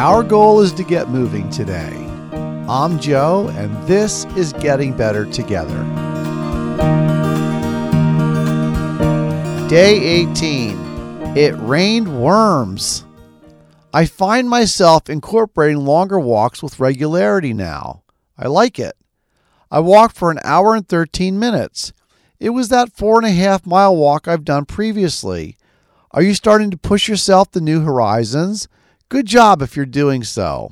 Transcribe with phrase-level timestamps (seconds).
[0.00, 1.92] Our goal is to get moving today.
[2.66, 5.76] I'm Joe, and this is Getting Better Together.
[9.68, 13.04] Day 18 It rained worms.
[13.92, 18.02] I find myself incorporating longer walks with regularity now.
[18.38, 18.96] I like it.
[19.70, 21.92] I walked for an hour and 13 minutes.
[22.38, 25.58] It was that four and a half mile walk I've done previously.
[26.12, 28.66] Are you starting to push yourself to new horizons?
[29.10, 30.70] Good job if you're doing so.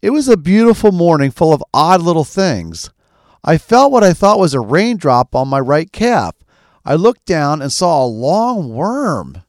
[0.00, 2.88] It was a beautiful morning full of odd little things.
[3.44, 6.34] I felt what I thought was a raindrop on my right calf.
[6.86, 9.42] I looked down and saw a long worm.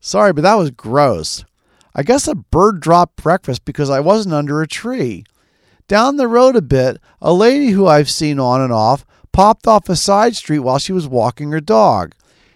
[0.00, 1.44] Sorry, but that was gross.
[1.94, 5.24] I guess a bird dropped breakfast because I wasn't under a tree.
[5.86, 9.88] Down the road a bit, a lady who I've seen on and off popped off
[9.88, 12.12] a side street while she was walking her dog.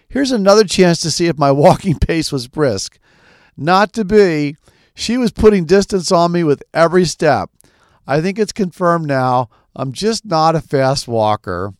[0.09, 2.99] Here's another chance to see if my walking pace was brisk.
[3.61, 4.55] Not to be.
[4.93, 7.49] She was putting distance on me with every step.
[8.07, 9.49] I think it's confirmed now.
[9.75, 11.73] I'm just not a fast walker.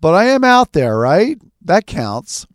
[0.00, 1.36] But I am out there, right?
[1.60, 2.46] That counts.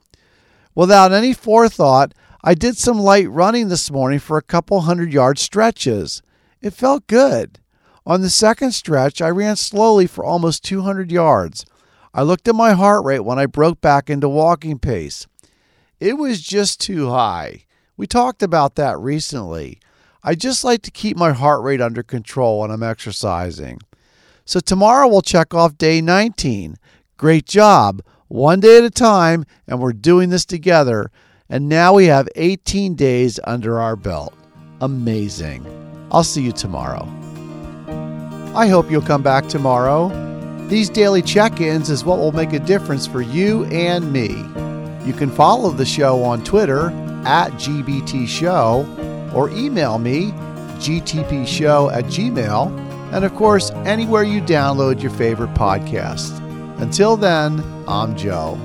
[0.75, 5.39] Without any forethought, I did some light running this morning for a couple hundred yard
[5.39, 6.21] stretches.
[6.61, 7.59] It felt good.
[8.05, 11.65] On the second stretch, I ran slowly for almost 200 yards.
[12.13, 15.27] I looked at my heart rate when I broke back into walking pace.
[15.99, 17.65] It was just too high.
[17.99, 19.77] We talked about that recently.
[20.23, 23.81] I just like to keep my heart rate under control when I'm exercising.
[24.45, 26.77] So tomorrow we'll check off day 19.
[27.17, 28.01] Great job.
[28.29, 31.11] One day at a time, and we're doing this together.
[31.49, 34.33] And now we have 18 days under our belt.
[34.79, 35.65] Amazing.
[36.09, 37.03] I'll see you tomorrow.
[38.55, 40.07] I hope you'll come back tomorrow.
[40.69, 44.29] These daily check ins is what will make a difference for you and me.
[45.05, 46.93] You can follow the show on Twitter
[47.25, 48.85] at GBT Show
[49.33, 50.31] or email me
[50.79, 56.37] gbtshow at gmail and of course anywhere you download your favorite podcast.
[56.79, 58.57] Until then, I'm Joe.